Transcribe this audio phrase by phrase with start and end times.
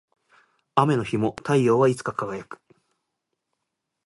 [0.73, 2.59] 雨の日も太陽はいつか輝く